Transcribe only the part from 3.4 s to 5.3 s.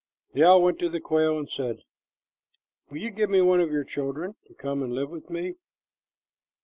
one of your children to come and live with